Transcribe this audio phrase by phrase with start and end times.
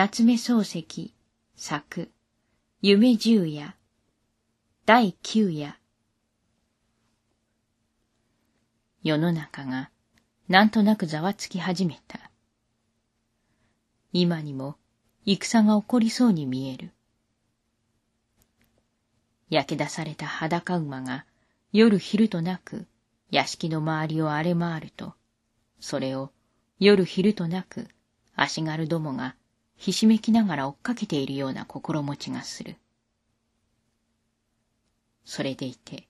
[0.00, 1.12] 夏目漱石
[1.56, 2.08] 作
[2.82, 3.74] 夢十夜
[4.86, 5.76] 第九夜
[9.02, 9.90] 世の中が
[10.48, 12.30] なんとなくざわつき始めた。
[14.12, 14.76] 今にも
[15.26, 16.92] 戦が起こりそうに見える。
[19.50, 21.26] 焼け出された裸馬が
[21.72, 22.86] 夜昼となく
[23.32, 25.14] 屋敷の周りを荒れ回ると、
[25.80, 26.30] それを
[26.78, 27.88] 夜昼となく
[28.36, 29.34] 足軽どもが
[29.78, 32.76] ひしめきながら追っかけているような心持ちがする。
[35.24, 36.08] それでいて、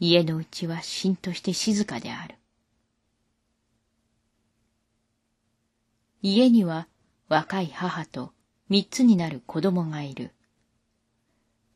[0.00, 2.36] 家のうちはしんとして静かである。
[6.22, 6.88] 家には
[7.28, 8.32] 若い母と
[8.70, 10.32] 三つになる子供がいる。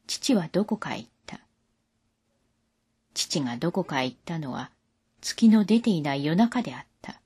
[0.07, 1.41] 父はどこかへ行った。
[3.13, 4.71] 父がどこかへ行ったのは
[5.21, 7.21] 月の出ていない夜中であった。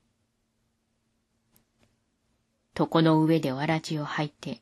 [2.77, 4.61] 床の上でわらじを履いて、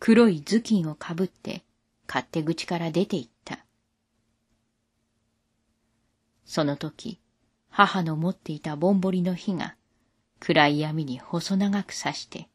[0.00, 1.62] 黒い頭巾をかぶって
[2.08, 3.64] 勝手口から出て行った。
[6.44, 7.20] その時、
[7.68, 9.76] 母の持っていたぼんぼりの火が
[10.40, 12.48] 暗い闇に細長く刺して、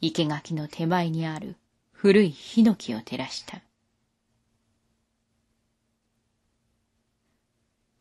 [0.00, 1.56] 生垣の手前にある
[1.92, 3.60] 古いヒノキを照らした。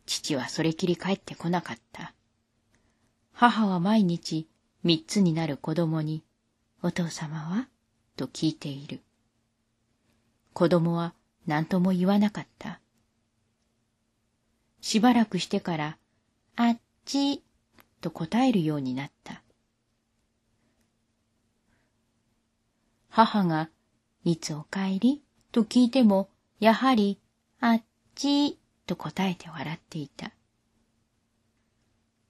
[0.05, 2.13] 父はそれきり帰ってこなかった。
[3.31, 4.47] 母は毎日
[4.85, 6.23] 三つになる子供に、
[6.83, 7.67] お父様は？
[8.17, 9.01] と聞いている。
[10.53, 11.15] 子供は
[11.47, 12.79] 何とも言わなかった。
[14.81, 15.97] しばらくしてから、
[16.55, 17.41] あっち
[17.99, 19.41] と答えるようになった。
[23.09, 23.71] 母が、
[24.23, 25.23] いつお帰り？
[25.51, 27.19] と聞いても、やはり、
[27.59, 30.31] あっちと答えて笑っていた。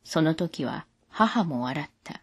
[0.05, 2.21] その時は母も笑った。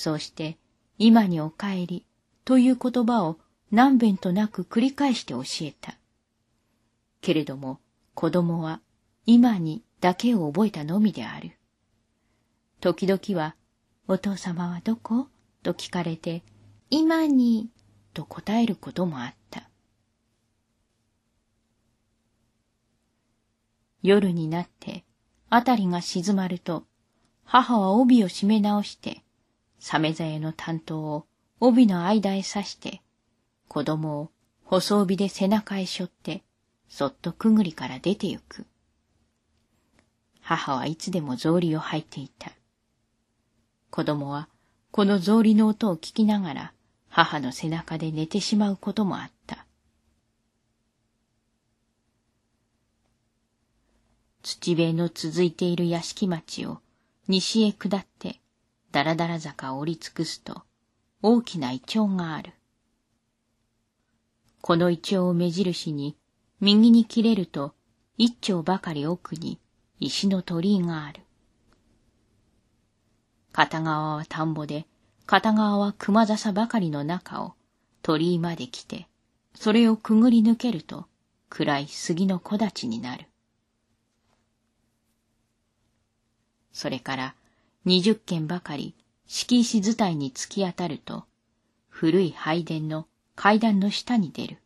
[0.00, 0.56] そうして、
[0.96, 2.06] 今にお帰り
[2.46, 3.38] という言葉を
[3.70, 5.98] 何遍となく繰り返して教えた。
[7.20, 7.80] けれども、
[8.14, 8.80] 子供は
[9.26, 11.50] 今にだけを覚えたのみである。
[12.80, 13.56] 時々は、
[14.08, 15.28] お父様はどこ？
[15.62, 16.44] と聞かれて、
[16.88, 17.68] 今に、
[18.14, 19.68] と答えることもあった。
[24.02, 25.04] 夜になって、
[25.50, 26.86] あたりが静まると、
[27.44, 29.22] 母は帯を締め直して、
[29.80, 31.26] サメザエの担当を
[31.58, 33.02] 帯の間へ刺して、
[33.66, 34.30] 子供を
[34.64, 36.44] 細帯で背中へ背負って、
[36.88, 38.66] そっとくぐりから出て行く。
[40.40, 42.52] 母はいつでも草履を履いていた。
[43.90, 44.48] 子供は
[44.90, 46.72] この草履の音を聞きながら
[47.08, 49.66] 母の背中で寝てしまうこともあった。
[54.42, 56.80] 土塀の続いている屋敷町を
[57.28, 58.40] 西へ下って
[58.92, 60.62] だらだら坂を降り尽くすと
[61.22, 62.52] 大きなイチョウがある。
[64.60, 66.16] このイチョウを目印に
[66.60, 67.74] 右に切れると
[68.18, 69.58] 一丁ばかり奥に
[69.98, 71.22] 石の鳥居がある。
[73.52, 74.86] 片側は田んぼで、
[75.26, 77.54] 片側は熊笹ばかりの中を
[78.02, 79.08] 鳥居まで来て、
[79.54, 81.06] それをくぐり抜けると
[81.48, 83.26] 暗い杉の木立になる。
[86.72, 87.34] それから
[87.86, 88.94] 二十軒ばかり
[89.26, 91.24] 敷石伝いに突き当たると、
[91.88, 94.58] 古い拝殿の階段の下に出る。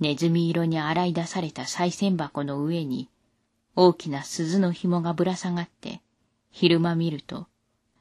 [0.00, 3.08] ネズミ色に洗い出された賽銭箱の上に
[3.76, 6.00] 大きな鈴の紐がぶら下がって、
[6.50, 7.46] 昼間見ると、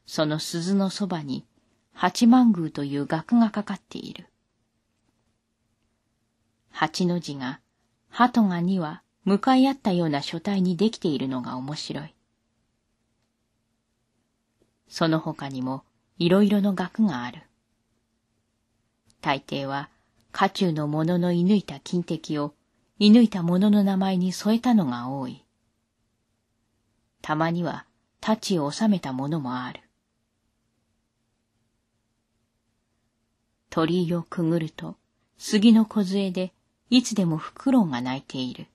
[0.08, 1.46] その鈴のそばに
[1.94, 4.26] 八幡宮という額がかかっている。
[6.72, 7.60] 八の字が、
[8.10, 12.16] 鳩が二は向かい合ったような書体にできているのが面白い。
[14.88, 15.84] その他にも
[16.18, 17.42] いろいろの額がある。
[19.22, 19.90] 大抵は、
[20.32, 22.54] 家中の者の射抜いた金敵を、
[23.00, 25.44] 射抜いた者の名前に添えたのが多い。
[27.22, 27.86] たまには
[28.22, 29.82] 太刀を収めたものもある。
[33.72, 34.96] 鳥居をくぐると、
[35.38, 36.54] 杉の梢で
[36.92, 38.68] いつでもフクロウが鳴いている。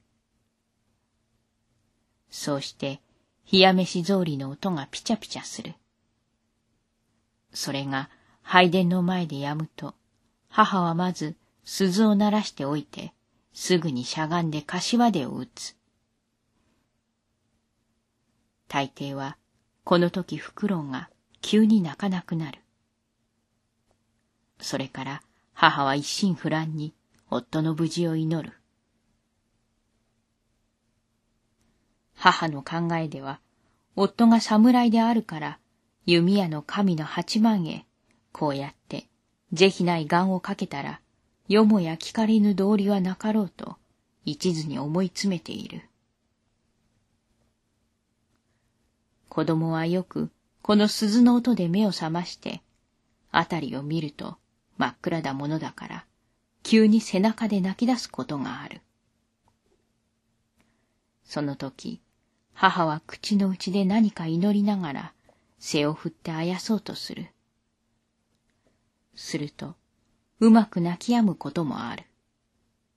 [2.30, 3.00] そうして、
[3.52, 5.74] 冷や飯草履の音がピチャピチャする。
[7.52, 8.08] それが
[8.42, 9.94] 拝殿の前でやむと、
[10.48, 13.12] 母はまず鈴を鳴らしておいて、
[13.52, 15.76] すぐにしゃがんで柏手を打つ。
[18.68, 19.36] 大抵は、
[19.82, 21.10] この時フクロウが
[21.40, 22.60] 急に泣かなくなる。
[24.60, 25.22] それから
[25.52, 26.94] 母は一心不乱に
[27.28, 28.59] 夫の無事を祈る。
[32.22, 33.40] 母の考えでは、
[33.96, 35.58] 夫が侍であるから、
[36.04, 37.86] 弓矢の神の八万へ、
[38.30, 39.08] こうやって、
[39.54, 41.00] 是非ない願をかけたら、
[41.48, 43.78] よもや聞かれぬ道理はなかろうと、
[44.26, 45.88] 一途に思い詰めている。
[49.30, 50.30] 子供はよく、
[50.60, 52.60] この鈴の音で目を覚まして、
[53.30, 54.36] あたりを見ると
[54.76, 56.06] 真っ暗だものだから、
[56.64, 58.82] 急に背中で泣き出すことがある。
[61.24, 62.02] その時、
[62.62, 65.12] 母は口の内で何か祈りながら、
[65.58, 67.28] 背を振ってあやそうとする。
[69.14, 69.76] すると、
[70.40, 72.04] うまく泣き止むこともある。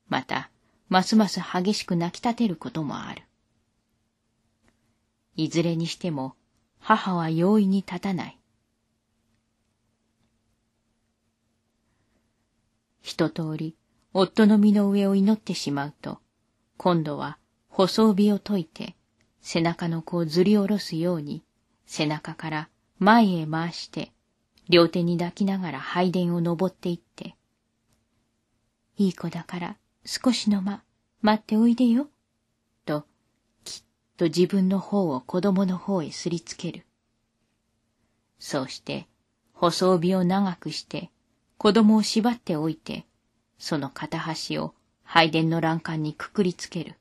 [0.10, 0.50] また、
[0.90, 3.22] ますます激しく泣き立てることもある。
[5.38, 6.36] いずれにしても、
[6.80, 8.40] 母は容易に立たない。
[13.02, 13.78] 一通り、
[14.12, 16.20] 夫の身の上を祈ってしまうと、
[16.76, 17.38] 今度は、
[17.70, 18.98] 細帯を解いて、
[19.44, 21.44] 背中の子をずり下ろすように、
[21.86, 24.12] 背中から前へ回して、
[24.70, 27.36] 両手に抱きながら拝殿を登っていって、
[28.98, 30.82] いい子だから少しの間
[31.22, 32.08] 待っておいでよ、
[32.86, 33.06] と、
[33.66, 33.84] きっ
[34.16, 36.86] と自分の方を子供の方へすりつける。
[38.40, 39.08] そうして、
[39.54, 41.12] 細帯を長くして、
[41.58, 43.06] 子供を縛っておいて、
[43.58, 44.74] その片端を
[45.04, 46.96] 拝殿の欄干にくくりつける。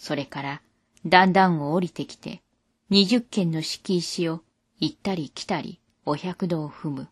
[0.00, 0.62] それから、
[1.04, 2.40] 段々を降りてきて、
[2.88, 4.40] 二十軒の敷石を
[4.80, 7.08] 行ったり来たりお百度を踏む。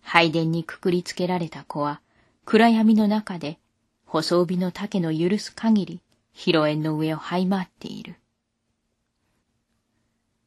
[0.00, 2.00] 拝殿にくくりつけられた子は、
[2.44, 3.60] 暗闇の中で、
[4.04, 6.00] 細帯の丈の許す限り、
[6.32, 8.16] 広縁の上を這い回っている。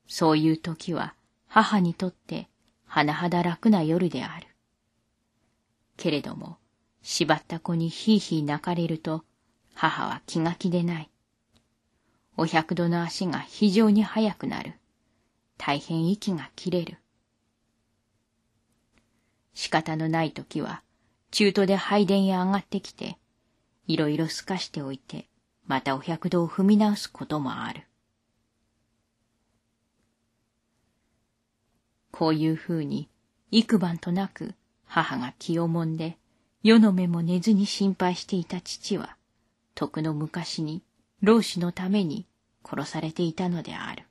[0.09, 1.15] そういう時は、
[1.47, 2.50] 母にとって、
[2.89, 4.47] 甚だ楽な夜である。
[5.95, 6.57] けれども、
[7.03, 9.23] 縛った子にひいひい泣かれると、
[9.75, 11.09] 母は気が気でない。
[12.38, 14.73] お百度の足が非常に速くなる。
[15.57, 16.97] 大変息が切れる。
[19.53, 20.81] 仕方のない時は、
[21.29, 23.17] 中途で拝殿へ上がってきて、
[23.85, 25.27] いろいろ透かしておいて、
[25.65, 27.83] またお百度を踏み直すこともある。
[32.11, 33.09] こういうふうに、
[33.51, 34.55] 幾晩となく
[34.85, 36.17] 母が気をもんで、
[36.63, 39.18] 世の目も寝ずに心配していた父は、
[39.75, 40.81] 徳の昔に
[41.21, 42.25] 老子のために
[42.63, 44.06] 殺されていたのである。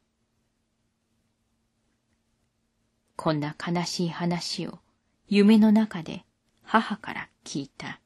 [3.17, 4.81] こんな悲しい話を
[5.29, 6.27] 夢の中で
[6.63, 8.02] 母から聞いた。